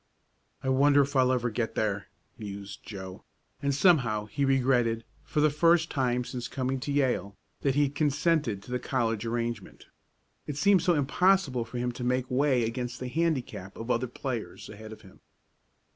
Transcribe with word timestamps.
"I 0.63 0.69
wonder 0.69 1.01
if 1.03 1.15
I'll 1.15 1.31
ever 1.31 1.51
get 1.51 1.75
there," 1.75 2.07
mused 2.35 2.79
Joe, 2.81 3.23
and, 3.61 3.71
somehow 3.71 4.25
he 4.25 4.43
regretted, 4.45 5.03
for 5.23 5.41
the 5.41 5.51
first 5.51 5.91
time 5.91 6.23
since 6.23 6.47
coming 6.47 6.79
to 6.79 6.91
Yale, 6.91 7.37
that 7.61 7.75
he 7.75 7.83
had 7.83 7.93
consented 7.93 8.63
to 8.63 8.71
the 8.71 8.79
college 8.79 9.27
arrangement. 9.27 9.85
It 10.47 10.57
seemed 10.57 10.81
so 10.81 10.95
impossible 10.95 11.65
for 11.65 11.77
him 11.77 11.91
to 11.91 12.03
make 12.03 12.31
way 12.31 12.63
against 12.63 12.99
the 12.99 13.09
handicap 13.09 13.77
of 13.77 13.91
other 13.91 14.07
players 14.07 14.69
ahead 14.69 14.91
of 14.91 15.01
him. 15.01 15.19